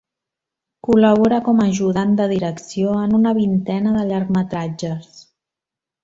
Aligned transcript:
Col·labora 0.85 1.39
com 1.49 1.59
a 1.59 1.67
ajudant 1.73 2.15
de 2.21 2.25
direcció 2.33 2.95
en 3.01 3.13
una 3.21 3.33
vintena 3.41 3.93
de 3.99 4.07
llargmetratges. 4.13 5.21